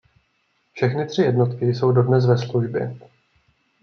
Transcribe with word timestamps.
Všechny 0.73 1.07
tři 1.07 1.21
jednotky 1.21 1.65
jsou 1.65 1.91
dodnes 1.91 2.25
ve 2.25 2.37
službě. 2.37 2.95